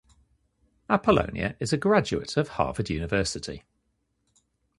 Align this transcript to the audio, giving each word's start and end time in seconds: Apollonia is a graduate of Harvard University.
Apollonia 0.89 1.55
is 1.59 1.71
a 1.71 1.77
graduate 1.77 2.35
of 2.35 2.47
Harvard 2.47 2.89
University. 2.89 3.63